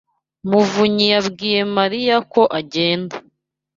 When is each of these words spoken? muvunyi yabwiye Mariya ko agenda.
muvunyi 0.49 1.05
yabwiye 1.13 1.61
Mariya 1.75 2.15
ko 2.31 2.41
agenda. 2.59 3.15